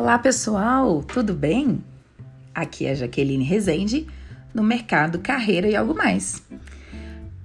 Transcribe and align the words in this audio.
Olá 0.00 0.18
pessoal, 0.18 1.02
tudo 1.02 1.34
bem? 1.34 1.84
Aqui 2.54 2.86
é 2.86 2.94
Jaqueline 2.94 3.44
Rezende, 3.44 4.06
no 4.54 4.62
Mercado 4.62 5.18
Carreira 5.18 5.68
e 5.68 5.76
Algo 5.76 5.94
Mais. 5.94 6.42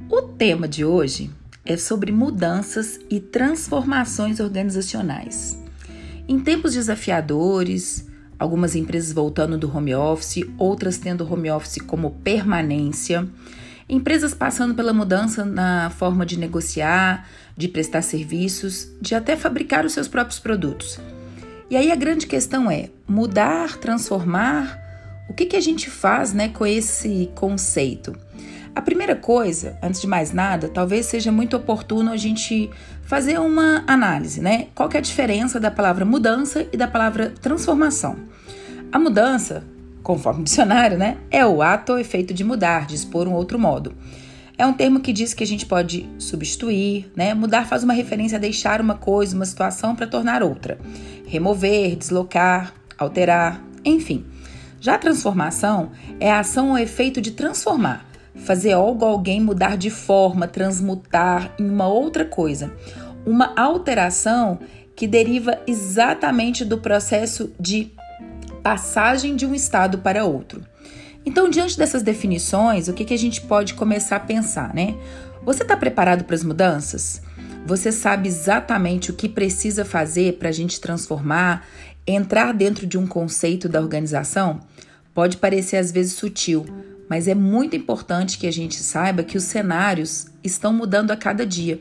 O 0.09 0.21
tema 0.21 0.65
de 0.65 0.85
hoje 0.85 1.29
é 1.65 1.75
sobre 1.75 2.13
mudanças 2.13 2.97
e 3.09 3.19
transformações 3.19 4.39
organizacionais. 4.39 5.59
Em 6.29 6.39
tempos 6.39 6.73
desafiadores, 6.73 8.07
algumas 8.39 8.73
empresas 8.73 9.11
voltando 9.11 9.57
do 9.57 9.69
home 9.69 9.93
office, 9.93 10.47
outras 10.57 10.97
tendo 10.97 11.29
home 11.29 11.51
office 11.51 11.81
como 11.81 12.11
permanência, 12.23 13.27
empresas 13.89 14.33
passando 14.33 14.73
pela 14.73 14.93
mudança 14.93 15.43
na 15.43 15.89
forma 15.89 16.25
de 16.25 16.39
negociar, 16.39 17.27
de 17.57 17.67
prestar 17.67 18.01
serviços, 18.01 18.87
de 19.01 19.13
até 19.13 19.35
fabricar 19.35 19.85
os 19.85 19.91
seus 19.91 20.07
próprios 20.07 20.39
produtos. 20.39 20.97
E 21.69 21.75
aí 21.75 21.91
a 21.91 21.95
grande 21.95 22.27
questão 22.27 22.69
é 22.69 22.89
mudar, 23.07 23.77
transformar. 23.77 24.79
O 25.27 25.33
que, 25.33 25.45
que 25.45 25.55
a 25.55 25.61
gente 25.61 25.89
faz 25.89 26.31
né, 26.31 26.49
com 26.49 26.65
esse 26.65 27.31
conceito? 27.33 28.15
A 28.75 28.81
primeira 28.81 29.15
coisa, 29.15 29.77
antes 29.81 30.01
de 30.01 30.05
mais 30.05 30.31
nada, 30.31 30.67
talvez 30.67 31.05
seja 31.05 31.31
muito 31.31 31.55
oportuno 31.55 32.11
a 32.11 32.17
gente 32.17 32.69
fazer 33.03 33.39
uma 33.39 33.83
análise, 33.87 34.41
né? 34.41 34.67
Qual 34.75 34.89
é 34.93 34.97
a 34.97 35.01
diferença 35.01 35.59
da 35.59 35.71
palavra 35.71 36.03
mudança 36.03 36.67
e 36.73 36.77
da 36.77 36.87
palavra 36.87 37.33
transformação? 37.41 38.17
A 38.91 38.99
mudança, 38.99 39.63
conforme 40.03 40.41
o 40.41 40.43
dicionário, 40.43 40.97
né, 40.97 41.17
é 41.31 41.45
o 41.45 41.61
ato 41.61 41.93
ou 41.93 41.99
efeito 41.99 42.33
de 42.33 42.43
mudar, 42.43 42.85
de 42.85 42.95
expor 42.95 43.27
um 43.27 43.33
outro 43.33 43.57
modo. 43.57 43.95
É 44.57 44.65
um 44.65 44.73
termo 44.73 45.01
que 45.01 45.11
diz 45.11 45.33
que 45.33 45.43
a 45.43 45.47
gente 45.47 45.65
pode 45.65 46.09
substituir, 46.17 47.11
né? 47.15 47.33
Mudar 47.33 47.67
faz 47.67 47.83
uma 47.83 47.93
referência 47.93 48.37
a 48.37 48.41
deixar 48.41 48.79
uma 48.79 48.95
coisa, 48.95 49.35
uma 49.35 49.45
situação 49.45 49.95
para 49.95 50.07
tornar 50.07 50.41
outra. 50.41 50.77
Remover, 51.27 51.95
deslocar, 51.95 52.73
alterar, 52.97 53.61
enfim. 53.83 54.25
Já 54.79 54.95
a 54.95 54.99
transformação 54.99 55.91
é 56.19 56.31
a 56.31 56.39
ação 56.39 56.69
ou 56.69 56.77
efeito 56.77 57.19
de 57.19 57.31
transformar, 57.31 58.05
fazer 58.35 58.73
algo 58.73 59.03
ou 59.03 59.11
alguém 59.11 59.41
mudar 59.41 59.77
de 59.77 59.89
forma, 59.89 60.47
transmutar 60.47 61.53
em 61.59 61.69
uma 61.69 61.87
outra 61.87 62.23
coisa. 62.23 62.73
Uma 63.25 63.53
alteração 63.57 64.59
que 64.95 65.07
deriva 65.07 65.59
exatamente 65.67 66.63
do 66.63 66.77
processo 66.77 67.51
de 67.59 67.91
passagem 68.63 69.35
de 69.35 69.45
um 69.45 69.53
estado 69.53 69.97
para 69.97 70.23
outro. 70.23 70.63
Então, 71.25 71.49
diante 71.49 71.77
dessas 71.77 72.03
definições, 72.03 72.87
o 72.87 72.93
que, 72.93 73.03
que 73.03 73.13
a 73.13 73.17
gente 73.17 73.41
pode 73.41 73.73
começar 73.73 74.17
a 74.17 74.19
pensar, 74.19 74.73
né? 74.73 74.95
Você 75.43 75.63
está 75.63 75.75
preparado 75.75 76.23
para 76.23 76.35
as 76.35 76.43
mudanças? 76.43 77.21
Você 77.65 77.91
sabe 77.91 78.27
exatamente 78.27 79.09
o 79.09 79.13
que 79.13 79.27
precisa 79.27 79.83
fazer 79.83 80.37
para 80.37 80.49
a 80.49 80.51
gente 80.51 80.79
transformar, 80.79 81.65
entrar 82.05 82.53
dentro 82.53 82.85
de 82.85 82.97
um 82.97 83.07
conceito 83.07 83.67
da 83.67 83.81
organização? 83.81 84.59
Pode 85.13 85.37
parecer 85.37 85.77
às 85.77 85.91
vezes 85.91 86.13
sutil, 86.13 86.65
mas 87.09 87.27
é 87.27 87.35
muito 87.35 87.75
importante 87.75 88.37
que 88.37 88.47
a 88.47 88.51
gente 88.51 88.75
saiba 88.75 89.23
que 89.23 89.37
os 89.37 89.43
cenários 89.43 90.27
estão 90.43 90.73
mudando 90.73 91.11
a 91.11 91.17
cada 91.17 91.45
dia 91.45 91.79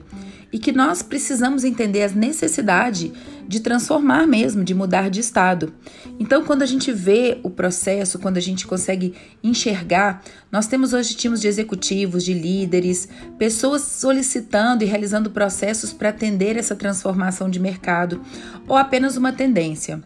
e 0.52 0.58
que 0.58 0.70
nós 0.70 1.02
precisamos 1.02 1.64
entender 1.64 2.02
as 2.04 2.14
necessidades 2.14 3.10
de 3.48 3.58
transformar 3.58 4.24
mesmo, 4.26 4.62
de 4.62 4.72
mudar 4.72 5.10
de 5.10 5.18
estado. 5.18 5.74
Então, 6.18 6.44
quando 6.44 6.62
a 6.62 6.66
gente 6.66 6.92
vê 6.92 7.40
o 7.42 7.50
processo, 7.50 8.20
quando 8.20 8.36
a 8.36 8.40
gente 8.40 8.64
consegue 8.64 9.14
enxergar, 9.42 10.22
nós 10.52 10.68
temos 10.68 10.92
hoje 10.92 11.16
times 11.16 11.40
de 11.40 11.48
executivos, 11.48 12.24
de 12.24 12.32
líderes, 12.32 13.08
pessoas 13.36 13.82
solicitando 13.82 14.84
e 14.84 14.86
realizando 14.86 15.30
processos 15.30 15.92
para 15.92 16.10
atender 16.10 16.56
essa 16.56 16.76
transformação 16.76 17.50
de 17.50 17.58
mercado 17.58 18.22
ou 18.68 18.76
apenas 18.76 19.16
uma 19.16 19.32
tendência. 19.32 20.02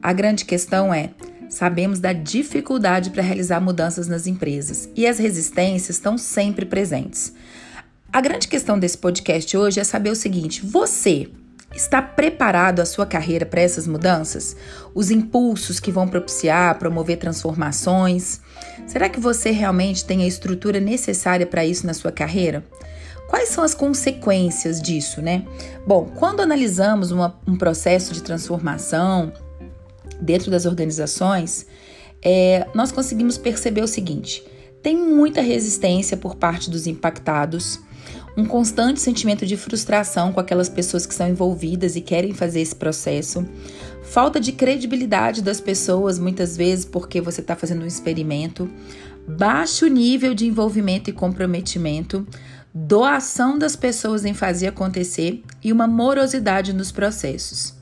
A 0.00 0.12
grande 0.12 0.44
questão 0.44 0.94
é 0.94 1.10
Sabemos 1.48 1.98
da 1.98 2.12
dificuldade 2.12 3.10
para 3.10 3.22
realizar 3.22 3.60
mudanças 3.60 4.06
nas 4.06 4.26
empresas 4.26 4.88
e 4.94 5.06
as 5.06 5.18
resistências 5.18 5.96
estão 5.96 6.18
sempre 6.18 6.66
presentes. 6.66 7.32
A 8.12 8.20
grande 8.20 8.48
questão 8.48 8.78
desse 8.78 8.98
podcast 8.98 9.56
hoje 9.56 9.80
é 9.80 9.84
saber 9.84 10.10
o 10.10 10.16
seguinte: 10.16 10.64
você 10.64 11.28
está 11.74 12.02
preparado 12.02 12.80
a 12.80 12.86
sua 12.86 13.06
carreira 13.06 13.46
para 13.46 13.60
essas 13.60 13.86
mudanças? 13.86 14.56
Os 14.94 15.10
impulsos 15.10 15.80
que 15.80 15.92
vão 15.92 16.08
propiciar, 16.08 16.78
promover 16.78 17.18
transformações? 17.18 18.40
Será 18.86 19.08
que 19.08 19.20
você 19.20 19.50
realmente 19.50 20.04
tem 20.04 20.22
a 20.22 20.26
estrutura 20.26 20.80
necessária 20.80 21.46
para 21.46 21.64
isso 21.64 21.86
na 21.86 21.94
sua 21.94 22.12
carreira? 22.12 22.64
Quais 23.28 23.50
são 23.50 23.62
as 23.62 23.74
consequências 23.74 24.80
disso, 24.80 25.20
né? 25.20 25.44
Bom, 25.86 26.10
quando 26.16 26.40
analisamos 26.40 27.10
uma, 27.10 27.38
um 27.46 27.56
processo 27.56 28.14
de 28.14 28.22
transformação 28.22 29.32
dentro 30.20 30.50
das 30.50 30.66
organizações, 30.66 31.66
é, 32.22 32.66
nós 32.74 32.92
conseguimos 32.92 33.38
perceber 33.38 33.82
o 33.82 33.88
seguinte: 33.88 34.44
tem 34.82 34.96
muita 34.96 35.40
resistência 35.40 36.16
por 36.16 36.36
parte 36.36 36.70
dos 36.70 36.86
impactados 36.86 37.80
um 38.38 38.46
constante 38.46 39.00
sentimento 39.00 39.44
de 39.44 39.56
frustração 39.56 40.32
com 40.32 40.38
aquelas 40.38 40.68
pessoas 40.68 41.04
que 41.04 41.12
são 41.12 41.28
envolvidas 41.28 41.96
e 41.96 42.00
querem 42.00 42.32
fazer 42.32 42.60
esse 42.60 42.74
processo, 42.74 43.44
falta 44.04 44.38
de 44.38 44.52
credibilidade 44.52 45.42
das 45.42 45.60
pessoas, 45.60 46.20
muitas 46.20 46.56
vezes 46.56 46.84
porque 46.84 47.20
você 47.20 47.40
está 47.40 47.56
fazendo 47.56 47.82
um 47.82 47.86
experimento, 47.86 48.70
baixo 49.26 49.88
nível 49.88 50.34
de 50.34 50.46
envolvimento 50.46 51.10
e 51.10 51.12
comprometimento, 51.12 52.24
doação 52.72 53.58
das 53.58 53.74
pessoas 53.74 54.24
em 54.24 54.34
fazer 54.34 54.68
acontecer 54.68 55.42
e 55.62 55.72
uma 55.72 55.88
morosidade 55.88 56.72
nos 56.72 56.92
processos. 56.92 57.77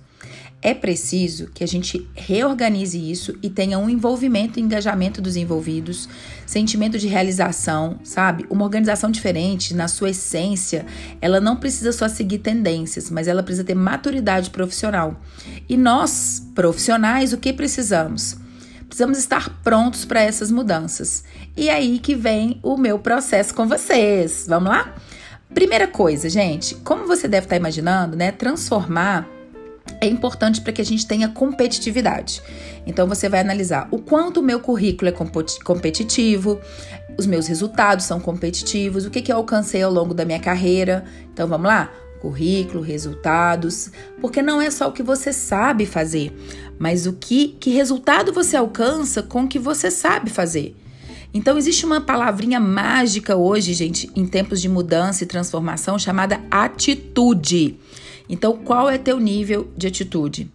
É 0.62 0.72
preciso 0.72 1.48
que 1.54 1.62
a 1.62 1.66
gente 1.66 2.08
reorganize 2.14 2.98
isso 2.98 3.38
e 3.42 3.50
tenha 3.50 3.78
um 3.78 3.90
envolvimento 3.90 4.58
e 4.58 4.62
engajamento 4.62 5.20
dos 5.20 5.36
envolvidos, 5.36 6.08
sentimento 6.46 6.98
de 6.98 7.06
realização, 7.06 8.00
sabe? 8.02 8.46
Uma 8.48 8.64
organização 8.64 9.10
diferente, 9.10 9.74
na 9.74 9.86
sua 9.86 10.10
essência, 10.10 10.86
ela 11.20 11.40
não 11.40 11.56
precisa 11.56 11.92
só 11.92 12.08
seguir 12.08 12.38
tendências, 12.38 13.10
mas 13.10 13.28
ela 13.28 13.42
precisa 13.42 13.64
ter 13.64 13.74
maturidade 13.74 14.50
profissional. 14.50 15.20
E 15.68 15.76
nós, 15.76 16.42
profissionais, 16.54 17.32
o 17.32 17.38
que 17.38 17.52
precisamos? 17.52 18.36
Precisamos 18.88 19.18
estar 19.18 19.62
prontos 19.62 20.04
para 20.04 20.22
essas 20.22 20.50
mudanças. 20.50 21.22
E 21.56 21.68
é 21.68 21.74
aí 21.74 21.98
que 21.98 22.14
vem 22.14 22.58
o 22.62 22.76
meu 22.76 22.98
processo 22.98 23.54
com 23.54 23.68
vocês. 23.68 24.46
Vamos 24.48 24.70
lá? 24.70 24.94
Primeira 25.52 25.86
coisa, 25.86 26.28
gente, 26.28 26.74
como 26.76 27.06
você 27.06 27.28
deve 27.28 27.46
estar 27.46 27.56
imaginando, 27.56 28.16
né? 28.16 28.32
Transformar 28.32 29.35
é 30.00 30.06
importante 30.06 30.60
para 30.60 30.72
que 30.72 30.80
a 30.80 30.84
gente 30.84 31.06
tenha 31.06 31.28
competitividade. 31.28 32.42
Então 32.86 33.06
você 33.06 33.28
vai 33.28 33.40
analisar 33.40 33.88
o 33.90 33.98
quanto 33.98 34.40
o 34.40 34.42
meu 34.42 34.60
currículo 34.60 35.08
é 35.08 35.14
competitivo, 35.64 36.60
os 37.18 37.26
meus 37.26 37.46
resultados 37.46 38.04
são 38.04 38.20
competitivos, 38.20 39.04
o 39.04 39.10
que, 39.10 39.22
que 39.22 39.32
eu 39.32 39.36
alcancei 39.36 39.82
ao 39.82 39.92
longo 39.92 40.14
da 40.14 40.24
minha 40.24 40.40
carreira. 40.40 41.04
Então 41.32 41.48
vamos 41.48 41.66
lá? 41.66 41.90
Currículo, 42.20 42.82
resultados, 42.82 43.90
porque 44.20 44.42
não 44.42 44.60
é 44.60 44.70
só 44.70 44.88
o 44.88 44.92
que 44.92 45.02
você 45.02 45.32
sabe 45.32 45.86
fazer, 45.86 46.34
mas 46.78 47.06
o 47.06 47.12
que, 47.12 47.48
que 47.60 47.70
resultado 47.70 48.32
você 48.32 48.56
alcança 48.56 49.22
com 49.22 49.44
o 49.44 49.48
que 49.48 49.58
você 49.58 49.90
sabe 49.90 50.30
fazer. 50.30 50.76
Então 51.32 51.58
existe 51.58 51.84
uma 51.84 52.00
palavrinha 52.00 52.58
mágica 52.58 53.36
hoje, 53.36 53.74
gente, 53.74 54.10
em 54.16 54.26
tempos 54.26 54.60
de 54.60 54.68
mudança 54.68 55.22
e 55.22 55.26
transformação 55.26 55.98
chamada 55.98 56.40
atitude. 56.50 57.76
Então, 58.28 58.56
qual 58.56 58.88
é 58.88 58.98
teu 58.98 59.19
nível 59.20 59.69
de 59.76 59.87
atitude? 59.87 60.50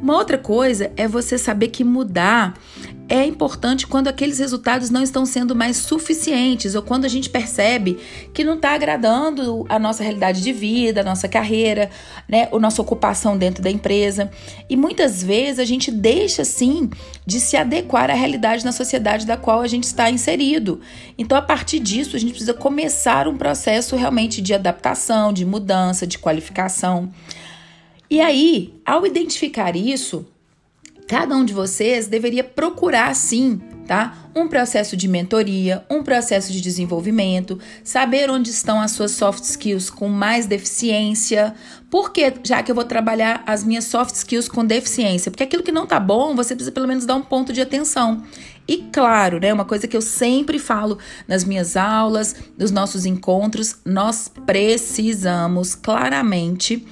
Uma 0.00 0.16
outra 0.16 0.38
coisa 0.38 0.92
é 0.96 1.08
você 1.08 1.36
saber 1.36 1.68
que 1.68 1.82
mudar 1.82 2.56
é 3.08 3.24
importante 3.24 3.86
quando 3.86 4.08
aqueles 4.08 4.38
resultados 4.38 4.90
não 4.90 5.02
estão 5.02 5.24
sendo 5.24 5.56
mais 5.56 5.78
suficientes 5.78 6.74
ou 6.74 6.82
quando 6.82 7.06
a 7.06 7.08
gente 7.08 7.30
percebe 7.30 7.98
que 8.34 8.44
não 8.44 8.54
está 8.54 8.74
agradando 8.74 9.64
a 9.68 9.78
nossa 9.78 10.02
realidade 10.02 10.42
de 10.42 10.52
vida, 10.52 11.00
a 11.00 11.04
nossa 11.04 11.26
carreira, 11.26 11.90
né, 12.28 12.48
a 12.52 12.58
nossa 12.58 12.82
ocupação 12.82 13.36
dentro 13.38 13.62
da 13.62 13.70
empresa. 13.70 14.30
E 14.68 14.76
muitas 14.76 15.22
vezes 15.22 15.58
a 15.58 15.64
gente 15.64 15.90
deixa 15.90 16.44
sim 16.44 16.90
de 17.24 17.40
se 17.40 17.56
adequar 17.56 18.10
à 18.10 18.14
realidade 18.14 18.64
na 18.64 18.72
sociedade 18.72 19.26
da 19.26 19.36
qual 19.36 19.62
a 19.62 19.66
gente 19.66 19.84
está 19.84 20.10
inserido. 20.10 20.80
Então, 21.16 21.38
a 21.38 21.42
partir 21.42 21.78
disso, 21.78 22.14
a 22.14 22.18
gente 22.18 22.30
precisa 22.30 22.54
começar 22.54 23.26
um 23.26 23.36
processo 23.36 23.96
realmente 23.96 24.42
de 24.42 24.52
adaptação, 24.52 25.32
de 25.32 25.46
mudança, 25.46 26.06
de 26.06 26.18
qualificação. 26.18 27.10
E 28.10 28.20
aí, 28.20 28.74
ao 28.84 29.06
identificar 29.06 29.76
isso, 29.76 30.26
cada 31.08 31.34
um 31.34 31.44
de 31.44 31.54
vocês 31.54 32.06
deveria 32.06 32.44
procurar 32.44 33.14
sim, 33.16 33.58
tá? 33.86 34.28
Um 34.36 34.46
processo 34.46 34.94
de 34.94 35.08
mentoria, 35.08 35.82
um 35.88 36.02
processo 36.02 36.52
de 36.52 36.60
desenvolvimento, 36.60 37.58
saber 37.82 38.30
onde 38.30 38.50
estão 38.50 38.78
as 38.78 38.90
suas 38.90 39.12
soft 39.12 39.42
skills 39.42 39.88
com 39.88 40.08
mais 40.08 40.44
deficiência. 40.44 41.54
Porque 41.90 42.34
já 42.44 42.62
que 42.62 42.70
eu 42.70 42.74
vou 42.74 42.84
trabalhar 42.84 43.42
as 43.46 43.64
minhas 43.64 43.86
soft 43.86 44.14
skills 44.14 44.46
com 44.46 44.62
deficiência, 44.62 45.30
porque 45.30 45.44
aquilo 45.44 45.62
que 45.62 45.72
não 45.72 45.86
tá 45.86 45.98
bom, 45.98 46.36
você 46.36 46.54
precisa 46.54 46.70
pelo 46.70 46.86
menos 46.86 47.06
dar 47.06 47.16
um 47.16 47.22
ponto 47.22 47.50
de 47.54 47.62
atenção. 47.62 48.22
E 48.68 48.76
claro, 48.92 49.40
né, 49.40 49.50
uma 49.50 49.64
coisa 49.64 49.88
que 49.88 49.96
eu 49.96 50.02
sempre 50.02 50.58
falo 50.58 50.98
nas 51.26 51.42
minhas 51.42 51.74
aulas, 51.74 52.36
nos 52.58 52.70
nossos 52.70 53.06
encontros, 53.06 53.76
nós 53.86 54.30
precisamos 54.44 55.74
claramente 55.74 56.86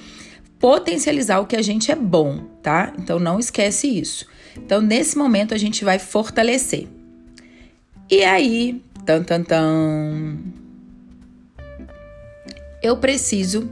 potencializar 0.59 1.39
o 1.39 1.45
que 1.45 1.55
a 1.55 1.61
gente 1.61 1.91
é 1.91 1.95
bom, 1.95 2.39
tá? 2.61 2.93
Então 2.97 3.19
não 3.19 3.39
esquece 3.39 3.87
isso. 3.87 4.25
Então 4.55 4.81
nesse 4.81 5.17
momento 5.17 5.53
a 5.53 5.57
gente 5.57 5.83
vai 5.85 5.99
fortalecer. 5.99 6.87
E 8.09 8.23
aí, 8.23 8.81
tan 9.05 9.23
tan 9.23 9.43
tan. 9.43 10.37
Eu 12.81 12.97
preciso 12.97 13.69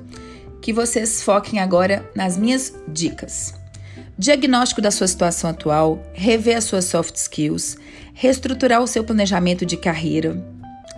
que 0.62 0.74
vocês 0.74 1.22
foquem 1.22 1.60
agora 1.60 2.10
nas 2.16 2.38
minhas 2.38 2.74
dicas. 2.88 3.54
Diagnóstico 4.18 4.82
da 4.82 4.92
sua 4.92 5.08
situação 5.08 5.50
atual, 5.50 6.02
rever 6.14 6.58
as 6.58 6.64
suas 6.64 6.86
soft 6.86 7.16
skills, 7.16 7.78
reestruturar 8.14 8.82
o 8.82 8.88
seu 8.88 9.04
planejamento 9.04 9.66
de 9.66 9.78
carreira, 9.78 10.42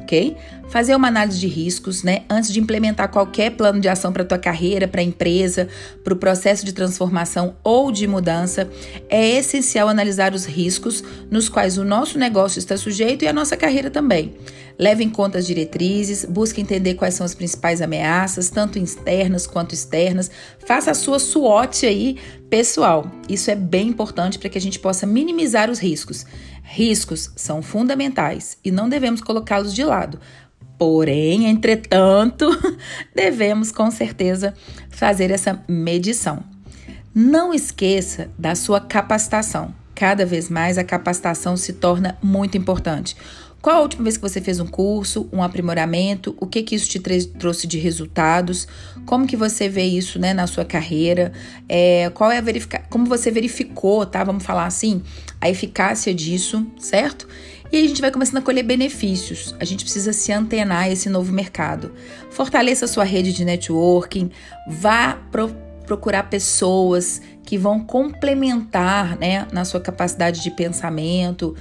ok? 0.07 0.38
Fazer 0.69 0.95
uma 0.95 1.09
análise 1.09 1.38
de 1.38 1.48
riscos, 1.48 2.04
né? 2.04 2.24
Antes 2.30 2.51
de 2.51 2.59
implementar 2.59 3.09
qualquer 3.09 3.51
plano 3.51 3.80
de 3.80 3.88
ação 3.89 4.12
para 4.12 4.24
tua 4.24 4.38
carreira, 4.38 4.88
para 4.88 5.01
a 5.01 5.04
empresa, 5.04 5.68
para 6.04 6.13
o 6.13 6.18
processo 6.18 6.65
de 6.65 6.74
transformação 6.74 7.56
ou 7.63 7.92
de 7.92 8.07
mudança, 8.07 8.69
é 9.09 9.38
essencial 9.38 9.88
analisar 9.88 10.33
os 10.33 10.45
riscos 10.45 11.04
nos 11.30 11.50
quais 11.50 11.77
o 11.77 11.83
nosso 11.83 12.18
negócio 12.18 12.59
está 12.59 12.75
sujeito 12.77 13.24
e 13.24 13.27
a 13.27 13.33
nossa 13.33 13.56
carreira 13.56 13.89
também. 13.89 14.36
Leve 14.80 15.04
em 15.04 15.09
conta 15.09 15.39
as 15.39 15.48
diretrizes, 15.48 16.24
busque 16.24 16.62
entender 16.62 16.94
quais 16.94 17.15
são 17.15 17.25
as 17.25 17.33
principais 17.33 17.81
ameaças, 17.81 18.50
tanto 18.50 18.77
internas 18.77 19.48
quanto 19.48 19.74
externas. 19.74 20.30
Faça 20.68 20.92
a 20.92 20.94
sua 20.94 21.18
SWOT 21.18 21.86
aí, 21.86 22.18
pessoal. 22.50 23.10
Isso 23.30 23.52
é 23.52 23.56
bem 23.56 23.90
importante 23.90 24.40
para 24.40 24.50
que 24.50 24.58
a 24.58 24.62
gente 24.62 24.80
possa 24.80 25.06
minimizar 25.06 25.70
os 25.70 25.80
riscos. 25.80 26.26
Riscos 26.64 27.32
são 27.36 27.62
fundamentais 27.62 28.58
e 28.64 28.72
não 28.72 28.90
devemos 28.90 29.22
colocá-los 29.22 29.74
de 29.74 29.84
lado. 29.84 30.20
Porém, 30.78 31.48
entretanto, 31.48 32.48
devemos 33.16 33.72
com 33.72 33.90
certeza 33.90 34.54
fazer 34.90 35.32
essa 35.32 35.64
medição. 35.68 36.44
Não 37.14 37.54
esqueça 37.54 38.30
da 38.38 38.54
sua 38.54 38.80
capacitação. 38.80 39.74
Cada 39.96 40.26
vez 40.26 40.50
mais 40.50 40.78
a 40.78 40.84
capacitação 40.84 41.58
se 41.58 41.74
torna 41.74 42.18
muito 42.22 42.56
importante. 42.56 43.16
Qual 43.68 43.80
a 43.80 43.81
última 43.81 44.04
vez 44.04 44.16
que 44.16 44.22
você 44.22 44.40
fez 44.40 44.62
um 44.62 44.66
curso, 44.66 45.28
um 45.30 45.44
aprimoramento? 45.44 46.34
O 46.40 46.48
que 46.48 46.64
que 46.64 46.74
isso 46.74 46.88
te 46.88 47.02
trouxe 47.38 47.68
de 47.68 47.78
resultados? 47.78 48.66
Como 49.06 49.28
que 49.28 49.36
você 49.36 49.68
vê 49.68 49.84
isso, 49.84 50.18
né, 50.18 50.34
na 50.34 50.48
sua 50.48 50.64
carreira? 50.64 51.34
É, 51.68 52.10
qual 52.12 52.31
é 52.31 52.38
a 52.38 52.42
verificar? 52.42 52.88
Como 52.90 53.06
você 53.06 53.30
verificou, 53.30 54.06
tá? 54.06 54.24
Vamos 54.24 54.46
falar 54.46 54.68
assim, 54.68 55.02
a 55.42 55.50
eficácia 55.50 56.16
disso, 56.16 56.66
certo? 56.80 57.28
E 57.69 57.75
a 57.75 57.86
gente 57.86 58.00
vai 58.00 58.10
começando 58.10 58.38
a 58.38 58.42
colher 58.42 58.64
benefícios. 58.64 59.54
A 59.60 59.66
gente 59.66 59.84
precisa 59.84 60.14
se 60.14 60.31
antenar 60.31 60.84
a 60.84 60.90
esse 60.90 61.10
novo 61.10 61.34
mercado. 61.34 61.92
Fortaleça 62.31 62.86
a 62.86 62.88
sua 62.88 63.04
rede 63.04 63.34
de 63.34 63.44
networking, 63.44 64.31
vá 64.66 65.19
pro, 65.30 65.54
procurar 65.86 66.30
pessoas 66.30 67.22
que 67.44 67.58
vão 67.58 67.81
complementar, 67.81 69.18
né, 69.18 69.46
na 69.52 69.66
sua 69.66 69.81
capacidade 69.81 70.42
de 70.42 70.52
pensamento, 70.52 71.54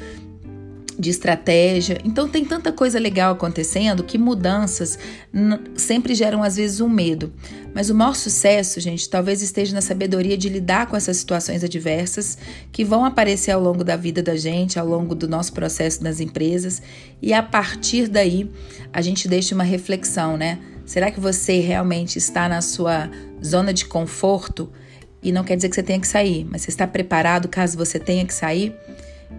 de 0.98 1.10
estratégia. 1.10 1.98
Então 2.04 2.28
tem 2.28 2.44
tanta 2.44 2.72
coisa 2.72 2.98
legal 2.98 3.32
acontecendo 3.32 4.02
que 4.02 4.16
mudanças 4.16 4.98
sempre 5.76 6.14
geram 6.14 6.42
às 6.42 6.56
vezes 6.56 6.80
um 6.80 6.88
medo. 6.88 7.32
Mas 7.74 7.90
o 7.90 7.94
maior 7.94 8.14
sucesso, 8.14 8.80
gente, 8.80 9.08
talvez 9.08 9.42
esteja 9.42 9.74
na 9.74 9.82
sabedoria 9.82 10.36
de 10.36 10.48
lidar 10.48 10.86
com 10.86 10.96
essas 10.96 11.18
situações 11.18 11.62
adversas 11.62 12.38
que 12.72 12.84
vão 12.84 13.04
aparecer 13.04 13.50
ao 13.50 13.60
longo 13.60 13.84
da 13.84 13.96
vida 13.96 14.22
da 14.22 14.36
gente, 14.36 14.78
ao 14.78 14.86
longo 14.86 15.14
do 15.14 15.28
nosso 15.28 15.52
processo 15.52 16.02
nas 16.02 16.20
empresas, 16.20 16.80
e 17.20 17.32
a 17.32 17.42
partir 17.42 18.08
daí 18.08 18.50
a 18.92 19.02
gente 19.02 19.28
deixa 19.28 19.54
uma 19.54 19.64
reflexão, 19.64 20.36
né? 20.36 20.58
Será 20.86 21.10
que 21.10 21.20
você 21.20 21.58
realmente 21.58 22.16
está 22.16 22.48
na 22.48 22.62
sua 22.62 23.10
zona 23.44 23.74
de 23.74 23.84
conforto? 23.84 24.70
E 25.22 25.32
não 25.32 25.42
quer 25.42 25.56
dizer 25.56 25.68
que 25.68 25.74
você 25.74 25.82
tenha 25.82 25.98
que 26.00 26.06
sair, 26.06 26.46
mas 26.48 26.62
você 26.62 26.70
está 26.70 26.86
preparado 26.86 27.48
caso 27.48 27.76
você 27.76 27.98
tenha 27.98 28.24
que 28.24 28.32
sair? 28.32 28.74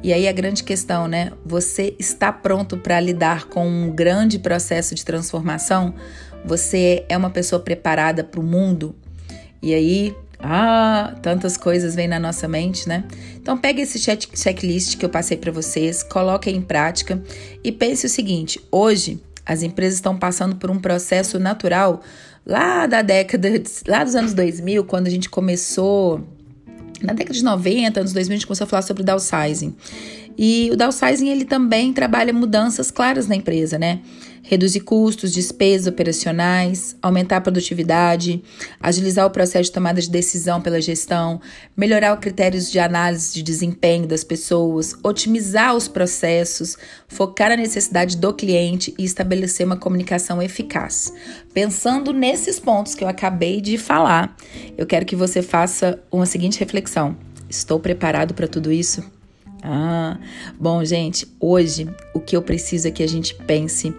E 0.04 0.14
aí 0.14 0.28
a 0.28 0.32
grande 0.32 0.64
questão, 0.64 1.08
né? 1.08 1.32
Você 1.46 1.96
está 1.98 2.32
pronto 2.32 2.78
para 2.78 3.00
lidar 3.00 3.46
com 3.46 3.68
um 3.68 3.92
grande 3.92 4.40
processo 4.40 4.94
de 4.94 5.04
transformação? 5.04 5.94
Você 6.46 7.06
é 7.10 7.18
uma 7.18 7.30
pessoa 7.30 7.60
preparada 7.60 8.24
para 8.24 8.40
o 8.40 8.44
mundo? 8.44 8.96
E 9.62 9.74
aí, 9.74 10.16
ah, 10.40 11.16
tantas 11.22 11.58
coisas 11.58 11.96
vêm 11.96 12.08
na 12.08 12.20
nossa 12.20 12.48
mente, 12.48 12.88
né? 12.88 13.06
Então 13.36 13.58
pegue 13.58 13.82
esse 13.82 14.00
check 14.00 14.24
checklist 14.36 14.98
que 14.98 15.06
eu 15.06 15.10
passei 15.10 15.36
para 15.36 15.52
vocês, 15.52 16.04
coloque 16.04 16.50
em 16.50 16.62
prática 16.62 17.22
e 17.64 17.72
pense 17.72 18.06
o 18.06 18.10
seguinte: 18.10 18.60
hoje 18.72 19.22
as 19.46 19.64
empresas 19.64 19.96
estão 19.96 20.16
passando 20.16 20.58
por 20.58 20.70
um 20.70 20.80
processo 20.80 21.40
natural 21.40 22.02
lá 22.46 22.86
da 22.86 23.02
década, 23.02 23.50
lá 23.88 24.04
dos 24.04 24.16
anos 24.16 24.34
2000, 24.34 24.84
quando 24.86 25.08
a 25.08 25.10
gente 25.10 25.30
começou 25.30 26.24
na 27.02 27.14
década 27.14 27.34
de 27.34 27.44
90, 27.44 28.00
anos 28.00 28.14
2000, 28.14 28.34
a 28.34 28.38
gente 28.38 28.48
começou 28.48 28.66
a 28.66 28.68
falar 28.68 28.82
sobre 28.82 29.04
o 29.04 29.06
downsizing. 29.06 29.76
E 30.38 30.70
o 30.72 30.78
downsizing, 30.78 31.30
ele 31.30 31.46
também 31.46 31.92
trabalha 31.92 32.32
mudanças 32.32 32.92
claras 32.92 33.28
na 33.28 33.36
empresa, 33.36 33.78
né? 33.80 34.00
Reduzir 34.48 34.80
custos, 34.80 35.34
despesas 35.34 35.88
operacionais, 35.88 36.96
aumentar 37.02 37.38
a 37.38 37.42
produtividade, 37.42 38.42
agilizar 38.80 39.26
o 39.26 39.30
processo 39.30 39.66
de 39.66 39.74
tomada 39.74 40.02
de 40.02 40.10
decisão 40.10 40.62
pela 40.62 40.80
gestão, 40.80 41.42
melhorar 41.76 42.14
os 42.14 42.20
critérios 42.22 42.72
de 42.72 42.80
análise 42.80 43.34
de 43.34 43.44
desempenho 43.44 44.08
das 44.08 44.24
pessoas, 44.24 44.96
otimizar 45.04 45.76
os 45.76 45.90
processos, 45.90 46.78
focar 47.10 47.50
na 47.50 47.58
necessidade 47.58 48.16
do 48.16 48.34
cliente 48.34 48.96
e 48.98 49.04
estabelecer 49.04 49.66
uma 49.66 49.76
comunicação 49.76 50.42
eficaz. 50.42 51.14
Pensando 51.54 52.14
nesses 52.14 52.58
pontos 52.58 52.96
que 52.96 53.04
eu 53.04 53.10
acabei 53.10 53.60
de 53.60 53.78
falar, 53.78 54.34
eu 54.78 54.86
quero 54.86 55.06
que 55.06 55.16
você 55.16 55.42
faça 55.42 56.02
uma 56.10 56.26
seguinte 56.26 56.58
reflexão: 56.58 57.18
estou 57.50 57.82
preparado 57.82 58.34
para 58.34 58.48
tudo 58.48 58.72
isso? 58.72 59.04
Ah, 59.62 60.18
bom, 60.58 60.86
gente, 60.86 61.28
hoje 61.40 61.90
o 62.14 62.20
que 62.22 62.38
eu 62.38 62.42
preciso 62.42 62.88
é 62.88 62.92
que 62.92 63.04
a 63.04 63.08
gente 63.08 63.36
pense 63.36 63.94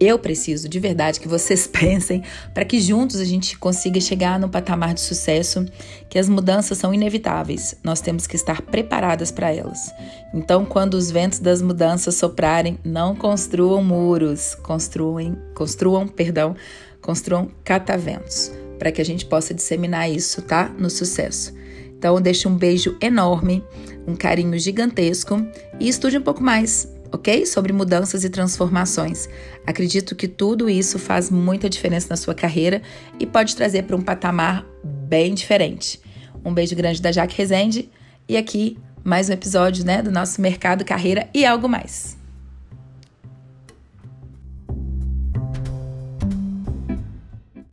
eu 0.00 0.18
preciso 0.18 0.66
de 0.66 0.80
verdade 0.80 1.20
que 1.20 1.28
vocês 1.28 1.66
pensem 1.68 2.24
para 2.54 2.64
que 2.64 2.80
juntos 2.80 3.20
a 3.20 3.24
gente 3.24 3.58
consiga 3.58 4.00
chegar 4.00 4.40
no 4.40 4.48
patamar 4.48 4.94
de 4.94 5.02
sucesso, 5.02 5.66
que 6.08 6.18
as 6.18 6.28
mudanças 6.28 6.78
são 6.78 6.94
inevitáveis. 6.94 7.76
Nós 7.84 8.00
temos 8.00 8.26
que 8.26 8.34
estar 8.34 8.62
preparadas 8.62 9.30
para 9.30 9.54
elas. 9.54 9.92
Então, 10.32 10.64
quando 10.64 10.94
os 10.94 11.10
ventos 11.10 11.38
das 11.38 11.60
mudanças 11.60 12.14
soprarem, 12.14 12.78
não 12.82 13.14
construam 13.14 13.84
muros, 13.84 14.54
construam, 14.54 15.36
construam, 15.54 16.08
perdão, 16.08 16.56
construam 17.02 17.50
cataventos, 17.62 18.50
para 18.78 18.90
que 18.90 19.02
a 19.02 19.04
gente 19.04 19.26
possa 19.26 19.52
disseminar 19.52 20.10
isso, 20.10 20.40
tá? 20.40 20.74
No 20.78 20.88
sucesso. 20.88 21.52
Então, 21.98 22.18
deixo 22.18 22.48
um 22.48 22.56
beijo 22.56 22.96
enorme, 22.98 23.62
um 24.06 24.16
carinho 24.16 24.58
gigantesco 24.58 25.46
e 25.78 25.86
estude 25.86 26.16
um 26.16 26.22
pouco 26.22 26.42
mais 26.42 26.88
ok? 27.12 27.44
Sobre 27.46 27.72
mudanças 27.72 28.24
e 28.24 28.30
transformações. 28.30 29.28
Acredito 29.66 30.14
que 30.14 30.28
tudo 30.28 30.68
isso 30.68 30.98
faz 30.98 31.30
muita 31.30 31.68
diferença 31.68 32.08
na 32.10 32.16
sua 32.16 32.34
carreira 32.34 32.82
e 33.18 33.26
pode 33.26 33.56
trazer 33.56 33.84
para 33.84 33.96
um 33.96 34.02
patamar 34.02 34.64
bem 34.84 35.34
diferente. 35.34 36.00
Um 36.44 36.54
beijo 36.54 36.74
grande 36.76 37.02
da 37.02 37.12
Jaque 37.12 37.36
Rezende 37.36 37.90
e 38.28 38.36
aqui 38.36 38.78
mais 39.02 39.28
um 39.28 39.32
episódio 39.32 39.84
né, 39.84 40.02
do 40.02 40.10
nosso 40.10 40.40
Mercado 40.40 40.84
Carreira 40.84 41.28
e 41.34 41.44
algo 41.44 41.68
mais. 41.68 42.19